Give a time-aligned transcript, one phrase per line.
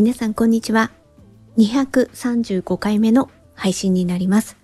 [0.00, 0.92] 皆さんこんにちは。
[1.56, 4.56] 235回目の配信になります。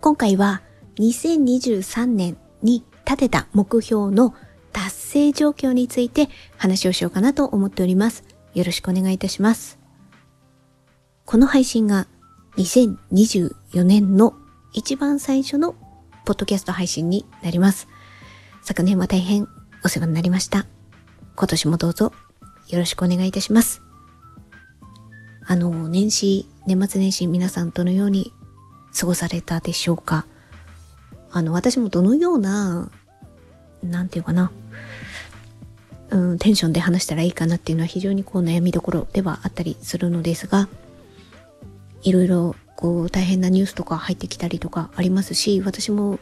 [0.00, 0.60] 今回は
[0.98, 4.34] 2023年に立てた目標の
[4.72, 8.24] 達成状況について話をしようかなと思っております。
[8.54, 9.78] よろしくお願いいたします。
[11.26, 12.08] この配信が
[12.56, 14.34] 2024年の
[14.72, 15.76] 一番最初の
[16.24, 17.86] ポッドキャスト配信になります。
[18.62, 19.46] 昨年は大変
[19.84, 20.66] お世話になりました。
[21.36, 22.12] 今年もどうぞ
[22.66, 23.81] よろしくお願いいたします。
[25.46, 28.32] あの、年始、年末年始皆さんどのように
[28.98, 30.26] 過ごされたでしょうか？
[31.30, 32.90] あの、私もどのような、
[33.82, 34.52] なんていうかな、
[36.10, 40.68] うん、テンションで話したらいいかなっていうのは非常にこう悩みどころではあったりするのですが、
[42.02, 46.18] いろいろこう大変なニュースとか入ってきたりとかありますし、私も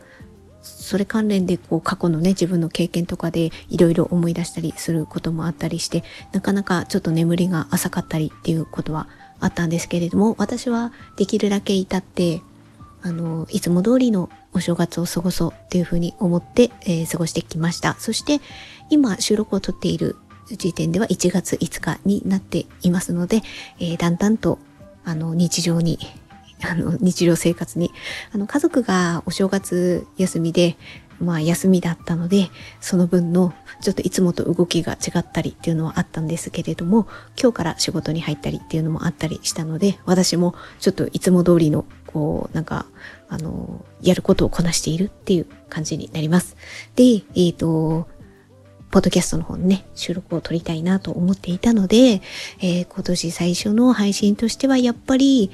[0.62, 9.08] それ関連でこう過去のね自分の経験とかでいろいろ思い出したりすることもあったりしてなかなかちょっと眠りが浅かったりっていうことは
[9.40, 12.42] あったんですけれども私はできるだけ至って
[13.02, 18.40] あのいつも通りのお正月を過ごそうっていうふうに思って、えー、過ごしてきましたそして
[18.90, 20.16] 今収録をとっている
[20.48, 23.42] 時点では1月5日になっていますので、
[23.78, 24.58] えー、だんだんと
[25.04, 25.98] あの日常に
[26.62, 27.90] あの、日常生活に。
[28.32, 30.76] あの、家族がお正月休みで、
[31.20, 37.06] まあ休みだったので、その分のちょっといつもと動きが違ったりっていうのはあったんですけれども、
[37.40, 42.86] 今日から仕事に入ったりっていうのもあったりしたので、私もちょっといつも通りの、こう、なんか、
[43.28, 46.56] あの、やることをこなしているっていう感じになります。
[46.96, 48.08] で、えっ、ー、と、
[48.90, 52.22] ポッドキャストの方にね、収録を撮りたいなと思っていたので、
[52.60, 55.52] えー、今年最初の配信としてはやっぱり、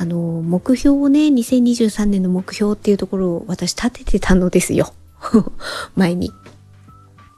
[0.00, 4.94] あの、目標をね、2023年の目標っていうところを私立ててたのですよ。
[5.96, 6.32] 前に。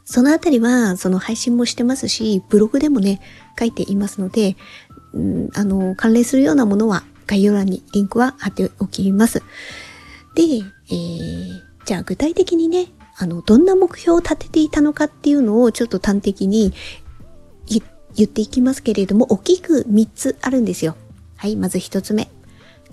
[0.04, 3.22] そのあたりは、その配信もしてますし、ブログでもね、
[3.58, 4.58] 書いていますので、
[5.14, 9.42] うん、あの、関連するようなものは概要欄にリンクは貼っておきます。
[10.34, 10.42] で、
[10.90, 16.74] えー、じゃあ具体的にね、あの、どんな目標を立てていたのかっていうのをちょっと端的に
[17.66, 20.96] 言っていきますけれども、大きく3つあるんですよ。
[21.36, 22.28] はい、まず1つ目。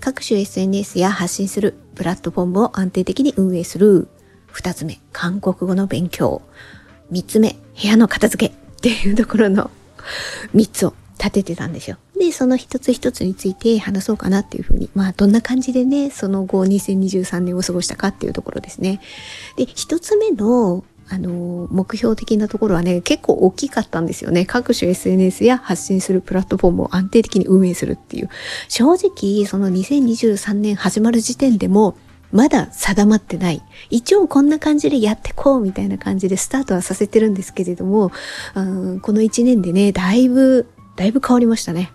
[0.00, 4.08] 各種 SNS や発信するプラットフォームを安定的に運営する。
[4.46, 6.42] 二つ目、韓国語の勉強。
[7.10, 9.70] 三つ目、部屋の片付けっていうところの
[10.52, 11.96] 三つを立ててたんですよ。
[12.18, 19.00] で、その一つ一つについて話そうかなっていうふうに、まあどんな感じでね、その後2023年を過ごしたかっていうところですね。
[19.56, 24.44] で、一つ目のあの、目標的なところはね、結構大きかったんですよね。
[24.44, 28.30] 各種 SNS や発信するプラットフォームを安定的に運営するっていう。
[28.68, 31.96] 正直、その2023年始まる時点でも、
[32.30, 33.62] まだ定まってない。
[33.88, 38.12] 一応こんな感じでやってこうみたいな感じでスタートはさせてるんですけれども、
[38.54, 40.66] うんこの1年でね、だいぶ、
[40.96, 41.90] だいぶ変わりましたね。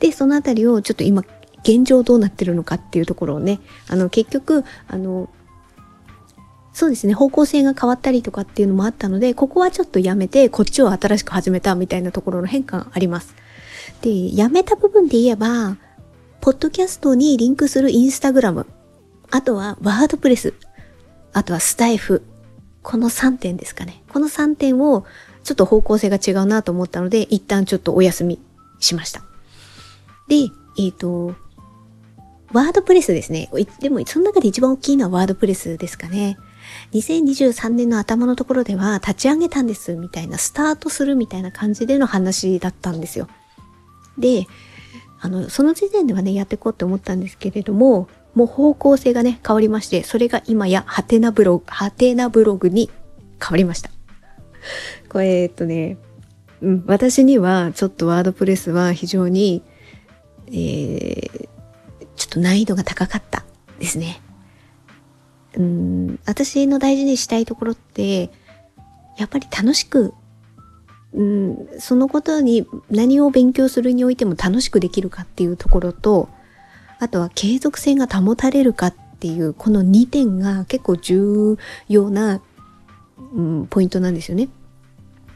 [0.00, 1.24] で、そのあたりをちょっと今、
[1.62, 5.30] 現状どうなってるのかっていうところをね、あの、結局、あの、
[6.72, 13.34] そうですね、方向性が変わったりとかっていうのもあったので、ここはちょっとやめて、こっちを新しく始めたみたいなところの変化があります。
[14.02, 15.76] で、やめた部分で言えば、
[16.40, 18.66] ポッドキャストにリンクするインスタグラム、
[19.30, 20.54] あとはワードプレス、
[21.32, 22.22] あとはスタイフ、
[22.82, 24.02] この3点ですかね。
[24.12, 25.04] この3点を
[25.42, 28.40] ちょっと方向性が違うなと思ったので、一旦ちょっとお休み
[28.78, 29.22] しました。
[30.28, 31.34] で、えっ、ー、と、
[32.52, 33.50] ワードプレスですね。
[33.80, 36.38] でも、その中で一番大きいのはワードプレスですかね。
[36.92, 43.28] 2023年の頭のところでは立ち上げたんですみたいな、スタートするみたいな感じでの話だったんですよ。
[44.18, 44.46] で、
[45.20, 52.90] あの、その時点ではね、やっていこうって思ったんですけれども、もう方向性がね、変わりまして、それが今や、ハテナブログ、ハテナブログに
[53.40, 53.90] 変わりました。
[55.08, 55.96] これ、えっとね、
[56.60, 59.62] うん、私にはちょっとワードプレスは非常に、
[60.48, 61.48] えー、
[62.16, 63.44] ちょっと難易度が高かった
[63.78, 64.20] ですね。
[65.58, 68.30] うん、私の大事にしたいところって、
[69.18, 70.14] やっぱり楽しく、
[71.12, 76.28] うん、そのことに何を勉強するにおいても楽しくできるかっていうところと、
[77.00, 82.40] あとは継続性が保たれるかっていう、この2点が結構重要な、
[83.34, 84.48] うん、ポイントなんですよね。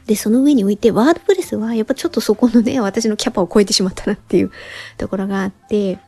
[0.05, 4.51] で、その上において、ワードプレスはやっぱちょっとそこのね、私のキャパを超えてしまったなっていう
[4.97, 5.99] ところがあって、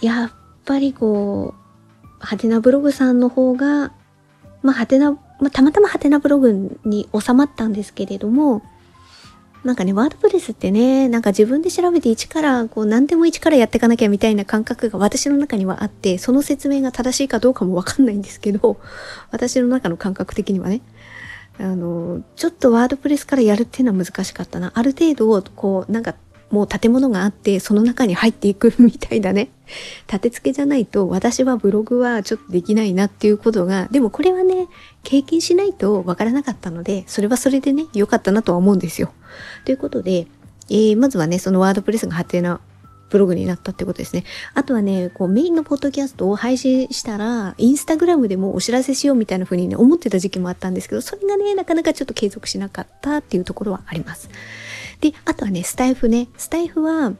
[0.00, 0.30] やっ
[0.64, 1.63] ぱりこう、
[2.24, 3.92] ハテナブログさんの方が、
[4.62, 8.62] まあ、ハテナ、まあ、たまたまハテナブログに収まったんですけれども、
[9.64, 18.76] なんかね、ワードプレスってね、なんか自分で調べて一から、こう、何でも一からやっていかなきゃみたいな感覚が私の中にはあって、その説明が正しいかどうかもわかんないんですけど、
[19.32, 20.82] 私の中の感覚的にはね、
[21.58, 24.70] あの、ちょっとワードプレスからやるっていうのは難しかったな。
[24.74, 26.14] ある程度、こう、なんか、
[26.54, 29.48] もう建物があってその中に入っていくみたいなね
[30.06, 34.68] 立て付けじゃないと私はブログはちょっとできないなっていうことがでもこれはね
[35.02, 39.10] 経験しないとわからなかったのでそれはそれでね良かったなとは思うんですよ。
[39.64, 40.28] ということで、
[40.70, 42.60] えー、まずはねそのワードプレスが発展な
[43.10, 44.24] ブログになったってことですね。
[44.54, 54.28] あとはね、こうメインのポッドキャストを配信したら、インスタグラムでもお知らせしようみたいな風にね、思ってた時期もあったんですけど、それがね、なかなかちょっと継続しなかったっていうところはあります。
[55.04, 56.28] で、あとはね、スタイフね。
[56.38, 57.12] スタイフは、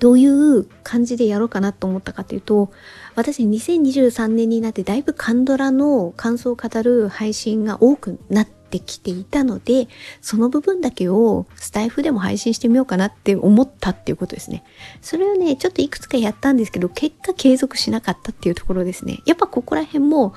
[0.00, 2.70] どういう感じでやろうかなと思ったかというと、
[3.14, 9.88] 私2023年になってだいぶカンドラの感想を語る配信が多くなってきていたので、
[10.20, 14.62] その部分だけをスタイフでも配信してみようかなって思ったっていうことですね。
[15.00, 19.20] それをね、ちょっといくつかやったんですけど、結果継続しなかったっていうところですね。
[19.24, 20.34] やっぱここら辺も、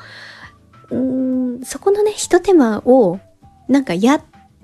[0.92, 3.20] うーん、そこのね、一手間を
[3.68, 4.24] なんかやっ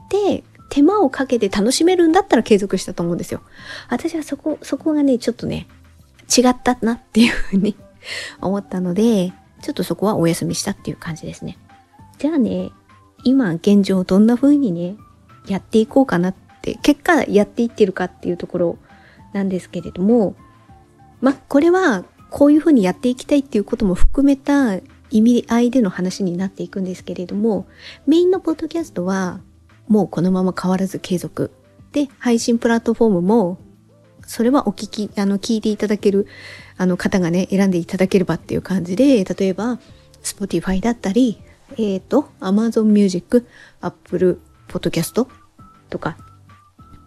[0.09, 3.41] て、手間をかけて楽しめるんだったら継続したと思うんですよ。
[3.89, 5.67] 私はそこ、そこがね、ちょっとね、
[6.35, 7.75] 違ったなっていうふうに
[8.39, 11.57] 思ったので、ちょっとそこはお休みしたっていう感じですね。
[12.19, 12.71] じゃあね、
[13.23, 14.95] 今現状どんな風にね、
[15.47, 18.77] やっていこうかなって、結果やっていってるかっていうところ
[19.33, 20.35] なんですけれども、
[21.21, 24.77] ま、これはこういう風にやっていきたいっていうことも含めた
[25.09, 27.67] 意味合いでの話になっていくんですけれども、
[28.05, 29.41] メインのポッドキャストは
[29.89, 31.51] もうこのまま変わらず継続。
[31.91, 33.57] で、配信プラットフォームも、
[34.25, 36.27] それはお聞き、あの、聞いていただける、
[36.77, 39.79] あの、方がね、選んでいただければっていう感じで、例えば、
[40.21, 41.39] Spotify だったり、
[41.71, 43.47] えっ、ー、と、Amazon Music、
[43.81, 45.27] Apple Podcast
[45.89, 46.17] とか、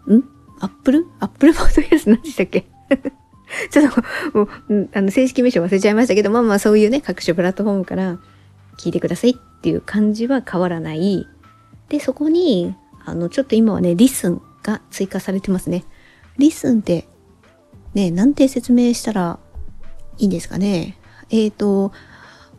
[0.09, 0.21] ん
[0.59, 1.05] ?Apple?
[1.21, 2.65] Apple Podcast 何でしたっけ？
[3.71, 3.91] ちょっ
[4.31, 8.19] と、もう、あの、正式名称忘れちゃいましたけど、まあまあそういうね、各種プラットフォームから
[8.77, 11.25] 聞いてくださいっていう感じは変わらない
[11.93, 12.75] で、そこに、
[13.05, 15.83] あの、ちょっと今はね、リスンが追加されてますね。
[16.39, 17.07] リスンって、
[17.93, 19.37] ね、なんて説明したら
[20.17, 20.97] いいんですかね。
[21.29, 21.91] えっ、ー、と、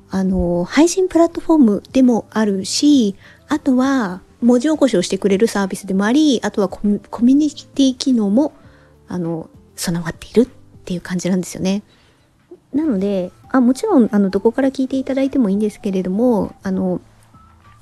[0.09, 3.17] あの、配信プラットフォームでもあるし、
[3.49, 8.53] あとは、文字起こしをしてくれるサービスでもあり、あとはコミュニティ機能も、
[9.09, 10.47] あの、備わっているっ
[10.85, 11.83] ていう感じなんですよね。
[12.73, 17.01] なので、あ、もちろん、あの、どこから聞いていただいてもいいんですけれども、あの、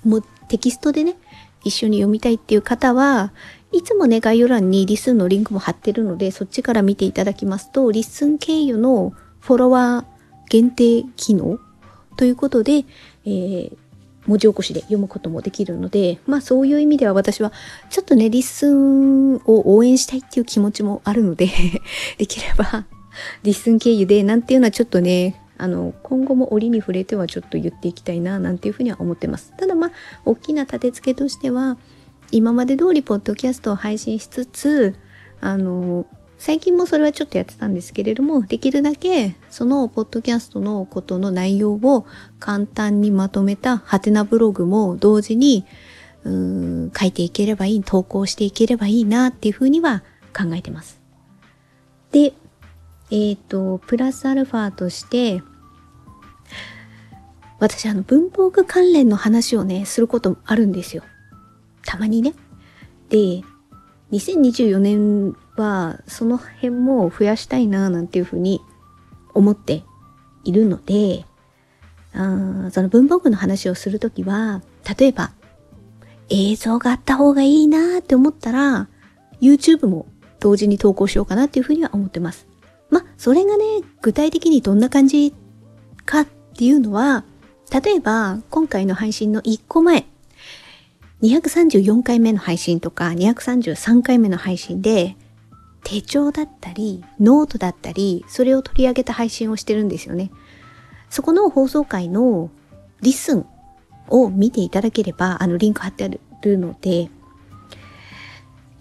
[0.02, 1.16] もテキストでね、
[1.64, 3.32] 一緒に読みたいっていう方は、
[3.72, 11.58] いつもね、概要欄にリスンのリンクも貼ってるので、そっちから見ていただきますと、リスン経由のフォロワー限定機能
[12.16, 12.84] ということで、
[13.24, 13.76] えー、
[14.26, 17.52] 文字起こしで読むこともできるので、まあそういう意味では私は
[17.90, 21.48] ちょっとね、リッスンを応援したいっていう気持ちもあるので
[22.18, 22.86] できれば
[23.42, 29.54] リッスン経由でなんていうのはちょっとね、あの、今後も折に触れてはちょっと言っていきたいな、なんていうふうには思ってます。
[29.56, 29.90] ただまあ、
[30.24, 31.78] 大きな立て付けとしては、
[32.32, 34.96] 今まで通りポッドキャストを配信しつつ、
[35.40, 36.04] あの、
[36.36, 42.06] 最近もそれはちょっとやってたんですけれども、できるだけそのポッドキャストのことの内容を
[42.40, 45.64] 簡単にまとめたハテナブログも同時に
[46.24, 50.02] うーん書いていければいい、投稿していければいいなっていうふうには
[50.36, 51.00] 考えてます。
[52.10, 52.32] で、
[53.12, 55.42] えっ、ー、と、プラスアルファとして、
[57.62, 61.04] 私あの文房具関連の話をね、することもあるんですよ。
[61.86, 62.34] たまにね。
[63.08, 63.42] で、
[64.10, 68.60] 2024年はその辺も増やしたいななんていうふうに
[69.32, 69.84] 思って
[70.42, 71.24] いるので、
[72.12, 74.60] あその文房具の話をするときは、
[74.98, 75.30] 例えば
[76.30, 78.88] 映像があった方がいいなって思ったら、
[79.40, 80.06] YouTube も
[80.40, 82.48] 同時に投稿しようかなっていうふうには思ってます。
[82.90, 83.64] まそれがね、
[84.00, 85.32] 具体的にどんな感じ
[86.04, 86.26] かっ
[86.56, 87.24] ていうのは、
[87.72, 90.04] 例えば、今回の配信の1個前、
[91.22, 95.16] 234回目の配信とか233回目の配信で、
[95.82, 100.30] 手帳だったり、ノートだったり、それを取り上げた配信をしてるんですよね。
[101.08, 102.50] そこの放送回の
[103.00, 103.46] リッスン
[104.08, 107.08] を見ていただければ、あのリンク貼ってあるので、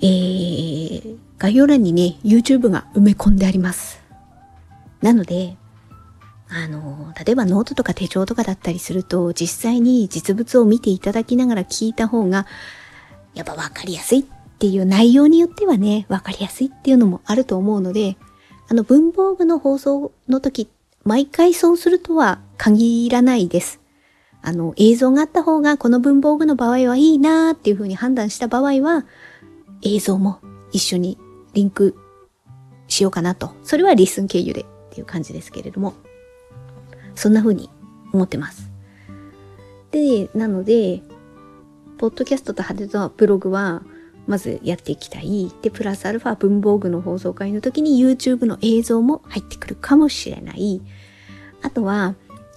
[0.02, 4.02] えー、概要欄にね、YouTube が埋め込んであります。
[5.02, 5.56] なので、
[6.54, 12.46] あの、例えばノートとか手帳とかだったりすると、実際に実物を見ていただきながら聞いた方が、
[13.34, 14.24] やっぱわかりやすいっ
[14.60, 18.18] ていう内容によってはね、わかりやすいっていうのもあると思うので、
[18.68, 20.70] あの文房具の放送の時、
[21.06, 23.80] 毎回そうするとは限らないです。
[24.42, 29.06] あの、映像があった方がこの文房具の場合はいいなーっていうふうに判断した場合は、
[29.84, 30.40] 映像も
[30.74, 31.18] 一緒に
[31.54, 31.96] リンク
[32.90, 33.56] しようかなと。
[33.64, 35.94] それはリスン経由でっていう感じですけれども。
[37.22, 37.70] そんな風に
[38.14, 38.72] 思ってます。
[39.92, 41.04] で、なので、
[42.00, 43.84] ポッドキャストとハテとブログは、
[44.26, 45.52] まずやっていきたい。
[45.62, 50.82] で、プラスアルファ文房具の放送会の時に YouTube の映像も入ってくるかもしれない。
[51.62, 52.16] あとは、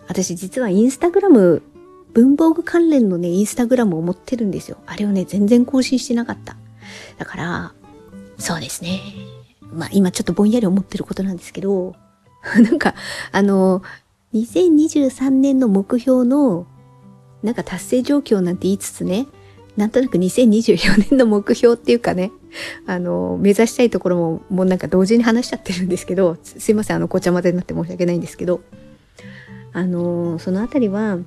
[0.08, 1.62] 私実はインスタグラム、
[2.14, 4.78] 文房具関連のね、インスタグラムを持ってるんですよ。
[4.86, 6.56] あれをね、全然更新してなかった。
[7.18, 7.74] だから、
[8.38, 9.02] そうですね。
[9.60, 11.94] まあ今ちょっとぼんやり思ってることなんですけど、
[12.62, 12.94] なんか、
[13.32, 13.82] あの、
[14.34, 16.66] 2023年の目標の、
[17.42, 19.26] なんか達成状況なんて言いつつね、
[19.76, 22.32] なんとなく2024年の目標っていうかね、
[22.86, 28.60] あの、目指したいところも、もうなんか同時に話しちゃってるんですけど、すいません、あの、ごちゃ混ぜになって申し訳ないんですけど、
[29.72, 31.18] あの、そのあたりは、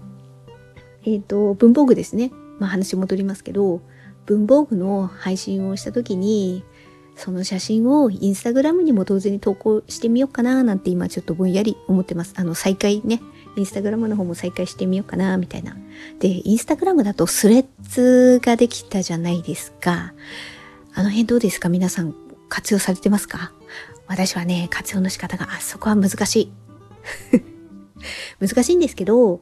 [1.05, 2.31] えっ、ー、と、文房具ですね。
[2.59, 3.81] まあ話戻りますけど、
[4.25, 6.63] 文房具の配信をした時に、
[7.17, 12.33] その写真をインスタグラムにも同時に投稿してみようかななんて今ちょっとぼんやり思ってます。
[12.37, 13.21] あの、再開ね、
[13.57, 15.75] インスタグラムの方も再開してみようかな、みたいな。
[16.19, 20.13] で、インスタグラムだとスレッズができたじゃないですか。
[20.93, 21.69] あの辺どうですか？
[21.69, 22.13] 皆さん
[22.49, 23.51] 活用されてますか？
[24.07, 26.51] 私はね、活用の仕方が、あそこは難しい。
[28.39, 29.41] 難しいんですけど、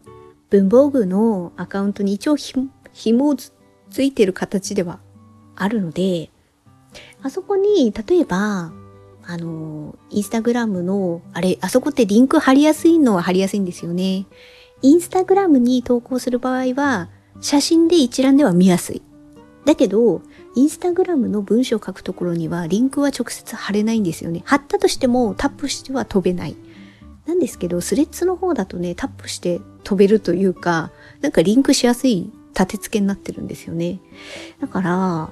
[0.50, 2.54] 文房具のアカウントに一応ひ
[2.94, 3.52] 紐つ
[4.02, 5.00] いてる形では
[5.56, 6.32] あるので、
[7.26, 8.72] あそこに、例えば、
[9.24, 14.28] あの、インスタグラムの、あれ、あそこってリンク貼りやすいのは貼りやすいんですよね。
[14.84, 17.10] インスタグラムに投稿する場合は、
[17.42, 19.02] 写真で一覧では見やすい。
[19.66, 20.22] だけど、
[20.54, 24.44] インスタグラムの文章を書くところには、リンクは直接貼れないんですよね。
[24.46, 26.56] 貼ったとしても、タップしては飛べない。
[27.26, 30.92] なんですけど、スレッズの方だとね、タップして飛べるというか、
[31.22, 34.00] なんかリンクしやすい立て付けになってるんですよね。
[34.62, 35.32] だから、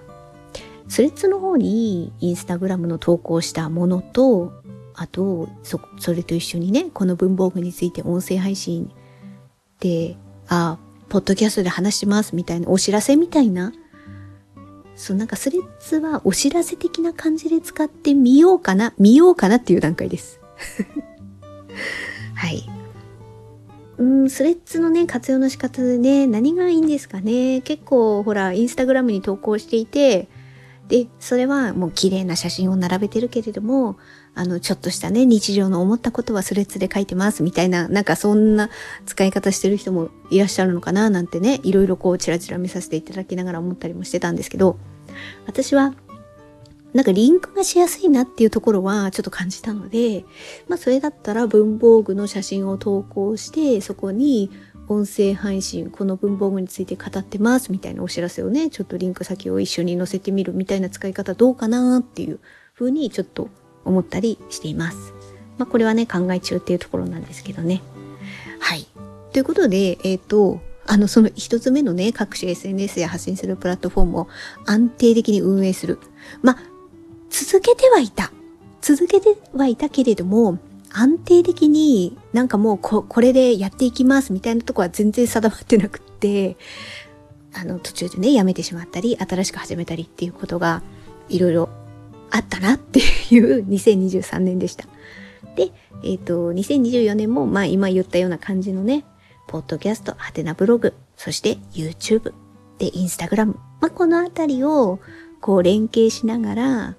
[0.87, 4.53] スレッズの方にインスタグラムの投稿したものと、
[4.95, 8.91] あと、そ、それと一緒にね、この文房具について音声配信
[9.79, 10.77] で、あ、
[11.09, 13.73] ポッドキャストで話しますみたいなお知らせみたいな、
[14.95, 20.39] そう、なんかスレッズはお知らせ的な感じで使ってみようかな、見ようかなっていう段階です。
[22.35, 22.63] はい。
[23.97, 27.61] うん、スレッズのね、活用の仕方でね、何がいいんですかね。
[27.61, 30.27] 結構、ほら、インスタグラムに投稿していて、
[30.93, 33.97] で、それはもう綺麗な写真を並べてるけれども、
[34.35, 38.69] あの、ちょっとしたね、日常の思ったことはスレッズで書いてますみたいな、なんかそんな
[39.07, 44.77] 使い方してる人もいらっしゃるのかななんてね、いろいろこうチラチラ見させていただきながら思ったりもしてたんですけど、
[45.47, 45.95] 私は、
[46.93, 50.25] なんかリンクがしやすいなっていうところはちょっと感じたので、
[50.67, 54.51] まあそれだったら文房具の写真を投稿して、そこに
[54.93, 62.39] 音声配信、この文房具について語ってますみたいなお知らせをね、ちょっとリンク先を一緒に載せてみるみたいな使い方どうかなっていう
[62.75, 63.49] 風にちょっと
[63.85, 65.13] 思ったりしています。
[65.57, 67.81] まあこれはね、考え中っていうところなんですけどね。
[68.59, 68.87] はい。
[69.31, 74.27] ということで、えっ、ー、と、あの、その一つ目のね、各種 SNS や発信するプラットフォームを
[74.65, 75.99] 安定的に運営する。
[76.41, 76.57] まあ、
[77.29, 78.31] 続けてはいた。
[78.81, 80.59] 続けてはいたけれども、
[80.93, 86.55] 安定的になんかもうここれでやっていきますみたいなとこは全然定まってなくって、
[87.53, 90.81] あの途中でね、やめてしまったり、新しく始めたりっていうことが
[91.29, 91.69] いろいろ
[92.31, 94.85] あったなっていう2023年でした。
[95.55, 95.71] で、
[96.03, 99.03] えっ、ー、と、2024年もまあ今言ったような感じのね、
[99.47, 102.33] ポッドキャスト、ハテナブログ、そして YouTube、
[102.77, 103.59] で、インスタグラム。
[103.81, 104.99] まあこのあたりを
[105.41, 106.95] こう連携しながら、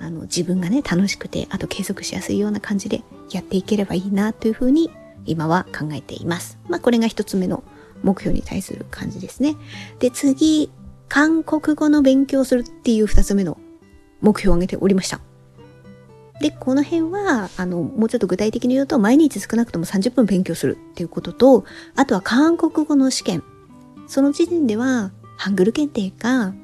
[0.00, 4.90] あの自分がね、楽しくて、あと継続しやすいような感じでやっていければいいなというふうに
[5.26, 6.58] 今は考えています。
[6.68, 7.62] まあこれが一つ目の
[8.02, 9.56] 目標に対する感じですね。
[9.98, 10.70] で、次、
[11.08, 13.58] 韓国語の勉強するっていう二つ目の
[14.20, 15.20] 目標を挙げておりました。
[16.40, 21.64] で、この辺は、あの、もうちょっと具体的に言うと、毎日少なくとも30分勉強するっていうことと、
[21.96, 23.42] あとは韓国語の試験。
[24.06, 26.54] その時点では、ハングル検定か、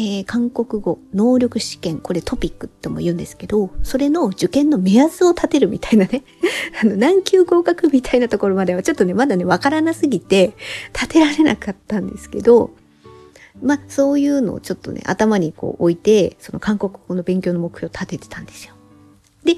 [0.00, 6.22] えー、韓国語能力試験、これトピックとも言うんですけど、それの受験の目安を立てるみたいなね、
[6.80, 10.54] あの、何級合格みたいなところまではちょっとね、まだね、わからなすぎて、
[10.94, 12.70] 立てられなかったんですけど、
[13.60, 18.74] まあ、そういうのをちょっとね、頭にこう置いて、その韓国語の勉強の目標を立ててたんですよ。
[19.42, 19.56] で、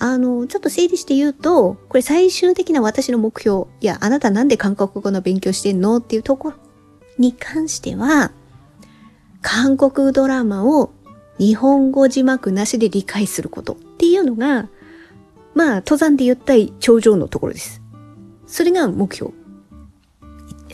[0.00, 5.98] あの、ちょっと整理して言うと、これ最終的な私の目標、いや、あなたなんで韓国語の勉強してんの？
[5.98, 6.56] っていうところ
[7.18, 8.32] に関しては、
[9.42, 10.92] 韓国ドラマを
[11.38, 14.68] 日本語字幕なしで理解することっていうのが、
[15.54, 17.80] まあ、登山で言った頂上のところです。
[18.46, 19.32] それが目標。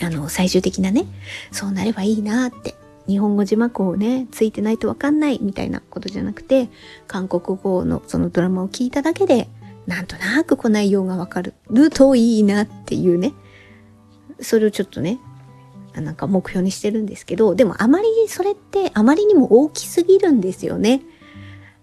[0.03, 1.07] あの、最終的なね、
[1.53, 2.75] そうなればいいなって。
[3.07, 6.69] 日本語字幕をね、ついてないとわかんないみたいなことじゃなくて、
[7.07, 9.49] 韓国語のそのドラマを聞いただけで、
[9.87, 11.55] なんとなくこう内容がわかる
[11.95, 13.33] といいなっていうね。
[14.41, 15.21] それをちょっとね、
[16.00, 21.03] なんか目標にしてるんですけど、でもあまりそれってあまりにも大きすぎるんですよね。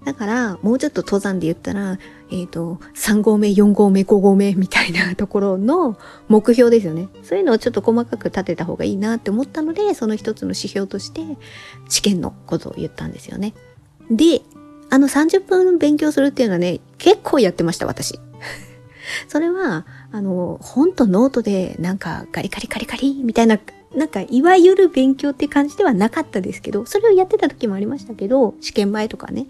[0.06, 1.98] だから、もうちょっと登山で言ったら、
[2.30, 7.08] えっ、ー、と、3合目、4合目、5合目みたいなところの 目標ですよね。
[7.24, 11.22] そういうのをちょっと細かく立てた方がいいなって思ったので、その一つの指標として
[11.88, 13.54] 試験のことを言ったんですよね。
[14.12, 14.42] で、
[14.90, 18.20] あの30分勉強するっていうのはね、結構やってました、私。
[19.30, 23.58] それは、あの、本とノートでなんかガリカリカリカリみたいな
[23.96, 29.48] なんか、いわゆる勉強って感じではなかったですけど、それをやってた時もありましたけど、試験前とかね。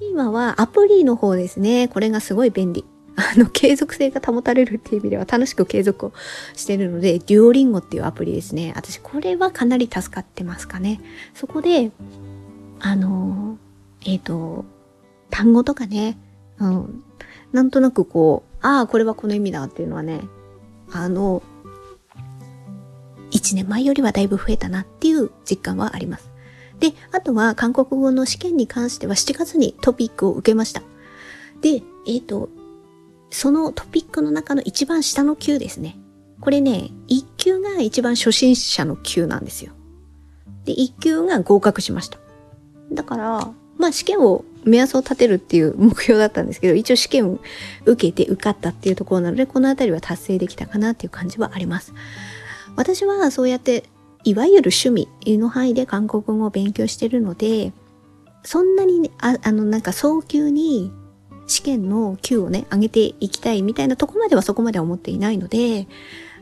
[0.00, 1.88] 今はアプリの方ですね。
[1.88, 2.84] これがすごい便利。
[3.16, 6.12] あの、継続性が保たれるっていう意味では楽しく継続を
[6.56, 8.72] してるので、デュオリンゴっていうアプリですね。
[8.76, 11.00] 私、これはかなり助かってますかね。
[11.34, 11.92] そこで、
[12.80, 13.58] あの、
[14.04, 14.64] えっ、ー、と、
[15.30, 16.18] 単語とかね、
[16.58, 17.04] うん、
[17.52, 20.20] なんとなくこう、ああ、これはこの意味だっていうのはね、
[20.92, 21.42] あの、
[23.50, 26.30] 1年前よりはだいぶ増えたなっていう実感はあります。
[26.78, 30.82] で、あとは韓国語の試験に関しては7月にトピックを受けました。
[31.60, 32.48] で、えっ、ー、と、
[33.30, 35.98] そのトピックの中の一番下の級ですね。
[36.40, 39.72] これね、1級が一番初心者の級なんですよ。
[40.64, 42.18] で、1級が合格しました。
[42.92, 47.40] だから、まあ試験を、目安を立てるっていう目標だったんですけど、一応試験を
[47.86, 51.94] 受けて受かったっていうところなので、このあたりは達成できたかなっていう感じはあります。
[52.80, 53.84] 私はそうやって
[54.24, 57.74] いわゆる趣味の範囲で韓国語を勉強してるので、
[58.42, 60.90] そんなに、ね、ああの、なんか早急に
[61.46, 65.88] 試験の級をね、上げていきたいみたいなとこまではそこまでは思っていないので、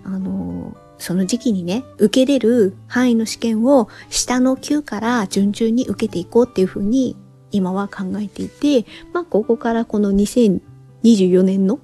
[0.05, 7.17] あの、その時期にね、受けれる範囲の試験を下の級から順々に受けていこうっていうふうに
[7.51, 11.81] 今は考えていて、まあ、ここからこの2024年の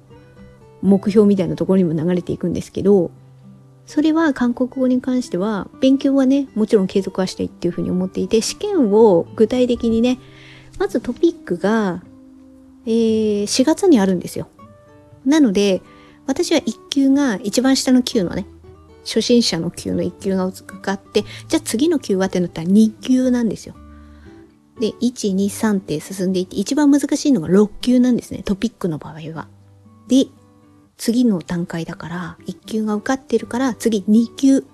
[0.81, 3.11] 目標みたいなところにも流れていくんですけど、
[3.85, 10.19] それは韓国語に関しては、勉強はね、もちろん継続はしたいっていうふうに思っていて、試験を具体的にね、
[10.79, 12.03] まずトピックが、
[12.85, 14.47] えー、4月にあるんですよ。
[15.25, 15.81] なので、
[16.27, 18.45] 私は1級が一番下の級のね、
[19.03, 23.75] 初心者の級の1級が受かって、じゃあ次の級はってなったら2級なんですよ。
[24.79, 28.41] で、1、2、3って進んでいって、一番難しいのが6級なんですね。
[28.43, 29.47] トピックの場合は。
[30.07, 30.25] で、
[30.97, 34.65] 次の段階だから、1級が受かってるから、次2級。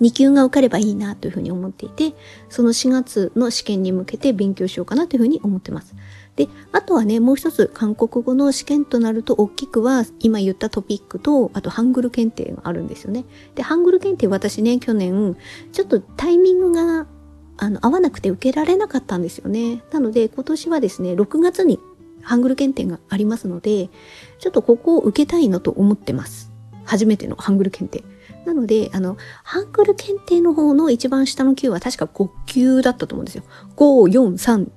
[0.00, 2.14] 2級が受かればいいなというふうに思っていて、
[2.48, 5.94] その4月の試験に向けて勉強しようかなというふうに思ってます。
[6.36, 13.24] で、あとはね、もう一つ韓国語の試験となると大きくは、今言ったトピックと、あとハングル検定があるんですよね。
[13.54, 15.36] で、ハングル検定私ね、去年、
[15.72, 17.06] ちょっとタイミングが、
[17.58, 19.84] あの、合わなくて受けられなかったんですよね。
[19.92, 21.78] なので、今年はですね、6月に
[22.22, 23.88] ハングル検定がありますので、
[24.38, 26.52] ちょっとここを受けたいなと思ってます。
[26.84, 28.04] 初めてのハングル検定。
[28.44, 33.44] なので、あの、ハングル検定の方の一番下の級は確か5級だったと思うんですよ。
[33.76, 34.68] 5、4、3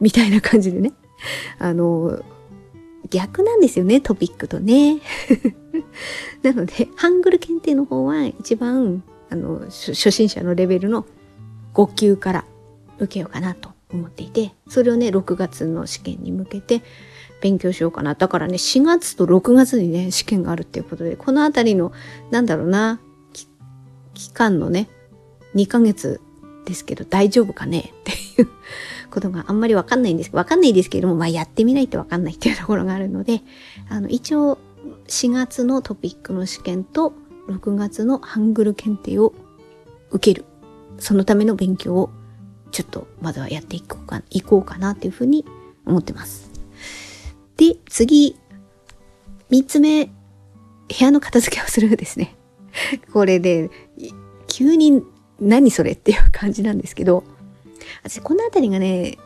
[0.00, 0.92] みたいな感じでね。
[1.58, 2.22] あの、
[3.10, 5.00] 逆なんですよね、トピックとね。
[6.42, 11.06] なので、ハングル検定の方は一番、あの、初心者のレベルの
[11.74, 12.44] 5級から
[12.98, 16.82] 受けようかなと思っていて、それをね、6月の試験に向けて
[17.40, 18.14] 勉強しようかな。
[18.14, 21.92] だからね、4月と6月にね、試験があるっていうことで、このあたりの、
[22.30, 23.00] なんだろうな、
[24.14, 24.88] 期間のね、
[25.54, 26.20] 2ヶ月
[26.64, 27.92] ですけど大丈夫かね？
[28.00, 28.48] っていう
[29.10, 33.42] ことがあんまりわかんないんですけど、わかんないですけれども、まあやってみないとわかんないっていうところがあるので、
[33.88, 34.58] あの、一応
[35.08, 37.12] 4月のトピックの試験と
[37.48, 39.34] 6月のハングル検定を
[40.10, 40.44] 受ける。
[40.98, 42.10] そのための勉強を
[42.72, 45.44] ちょっとまずはやっていこうか、いこうかなっていうふうに
[45.86, 46.50] 思ってます。
[47.56, 48.36] で、次、
[49.50, 50.12] 三つ目、部
[50.98, 52.34] 屋の片付けをするですね。
[53.12, 53.70] これで、
[54.48, 55.02] 急に
[55.40, 57.24] 何それっていう感じなんですけど、
[58.02, 59.18] 私このあたりがね、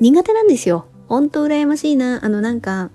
[0.00, 0.86] 苦手なんですよ。
[1.08, 2.24] ほんと羨ましいな。
[2.24, 2.90] あのなんか、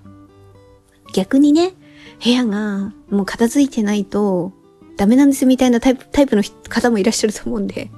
[1.14, 1.74] 逆にね、
[2.22, 4.52] 部屋がもう片付いてないと
[4.96, 7.90] ダメなんですみたいなタイプタイプの方もいらっしゃると思うんで、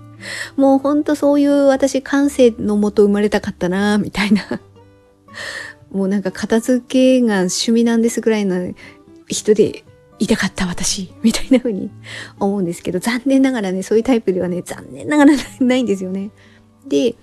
[0.57, 4.61] もうほんとそういう私感性のもと生まれたかったなみたいな。
[5.91, 8.73] もうなんか片付けが趣味なんですぐらいの
[9.29, 9.85] 人で
[10.19, 11.91] いたかった私、みたいな風に
[12.39, 16.31] 思うんですけど、残念ながらね、そういうタイプではね、残念ながらないんですよね。
[16.87, 17.15] で、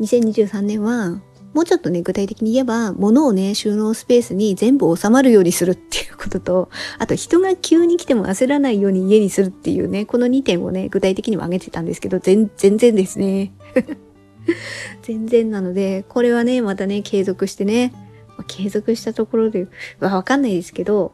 [0.00, 1.20] 2023年は、
[1.54, 13.52] もうちょっとね、具体的に言えば、物をね、収納スペースに全部収まるようにするっていうことと、あと人が急に来ても焦らないように家にするっていうね、この2点をね、具体的には挙げてたんですけど、全然ですね。
[15.02, 17.92] 全然なので、これはね、またね、継続してね、
[18.46, 19.68] 継続したところで
[20.00, 21.12] は、わかんないですけど、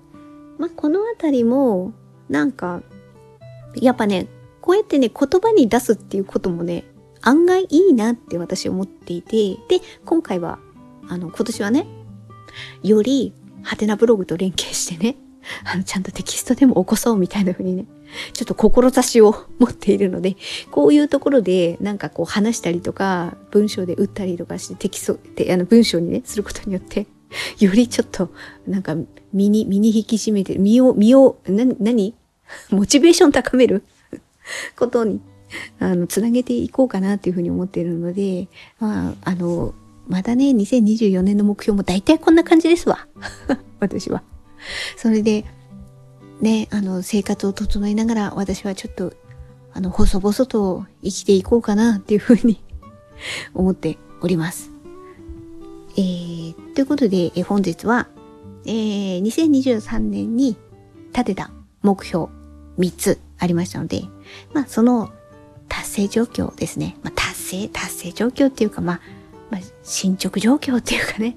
[0.58, 1.92] まあ、このあたりも、
[2.28, 2.82] なんか、
[3.74, 4.26] やっぱね、
[4.60, 6.84] こうやってね、言葉に出すっていうこともね、
[7.22, 10.58] 案外いいなって私思っていて、で、今回は、
[11.08, 11.86] あの、今年はね、
[12.82, 13.32] より、
[13.64, 15.16] ハテナブログと連携してね、
[15.64, 17.86] あの、ちゃんとテキストでも起こそうみたいな風にね、
[18.32, 20.36] ちょっと志を持っているので、
[20.70, 27.06] こういうところでなんかこう話したりとか、文章で打ったりとかしてテキストって、あの文章にね、することによって、
[27.58, 28.30] よりちょっと、
[28.66, 28.96] なんか、
[29.32, 32.14] 身に、身に引き締めて、身を、身を、な、何？
[32.70, 33.84] モチベーション高める
[34.78, 35.20] ことに、
[35.80, 38.48] あの、つなげていこうかなっていうふうに思っているので、
[38.78, 39.74] まあ、あの、
[40.08, 43.06] まだね、2024年の目標も大体こんな感じですわ。
[43.80, 44.22] 私は。
[44.96, 45.44] それで、
[46.40, 49.12] ね、あの、生活を整えながら私はちょっと、
[49.72, 52.62] あの、細々と生きていこうかなっていうふうに
[53.54, 54.70] 思っております。
[55.96, 58.08] えー、ということで、え本日は、
[58.66, 60.56] えー、2023年に
[61.12, 61.50] 立てた
[61.82, 62.26] 目標
[62.78, 64.02] 3つありましたので、
[64.52, 65.12] まあ、その
[65.68, 66.96] 達成状況ですね。
[67.02, 69.13] まあ、達成、達成状況っていうか、まあ、まあ、
[69.84, 71.36] 進捗状況っていうかね、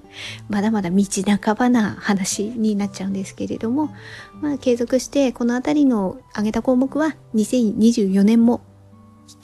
[0.49, 1.03] まだまだ道
[1.41, 3.93] 半ばな話になっちゃうんですけれども、
[4.41, 8.61] まあ、継続して、このあたりの挙げた項目は、2024年も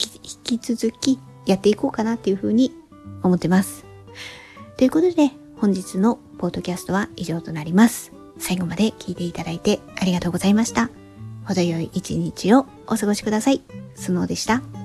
[0.00, 2.72] 引き続きやっていこうかなっていうふうに
[3.22, 3.84] 思ってます。
[4.78, 8.12] ということで、本日のポッドキャストは以上となります。
[8.38, 10.90] 最後まで聞いていただいてありがとうございました。
[11.46, 13.62] 程よい一日をお過ごしください。
[13.94, 14.83] スノーでした。